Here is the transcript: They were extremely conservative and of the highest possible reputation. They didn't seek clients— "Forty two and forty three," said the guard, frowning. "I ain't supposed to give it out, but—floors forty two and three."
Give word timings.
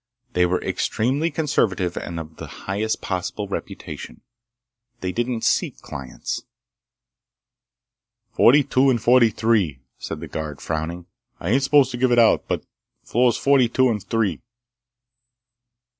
They 0.33 0.47
were 0.47 0.59
extremely 0.63 1.29
conservative 1.29 1.95
and 1.95 2.19
of 2.19 2.37
the 2.37 2.47
highest 2.65 3.01
possible 3.03 3.47
reputation. 3.47 4.21
They 4.99 5.11
didn't 5.11 5.43
seek 5.43 5.77
clients— 5.77 6.41
"Forty 8.31 8.63
two 8.63 8.89
and 8.89 8.99
forty 8.99 9.29
three," 9.29 9.81
said 9.99 10.19
the 10.19 10.27
guard, 10.27 10.59
frowning. 10.59 11.05
"I 11.39 11.51
ain't 11.51 11.61
supposed 11.61 11.91
to 11.91 11.97
give 11.97 12.11
it 12.11 12.17
out, 12.17 12.47
but—floors 12.47 13.37
forty 13.37 13.69
two 13.69 13.89
and 13.89 14.01
three." 14.01 14.41